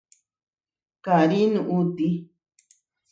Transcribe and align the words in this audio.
Karí 1.05 1.41
nuʼúti. 1.53 2.07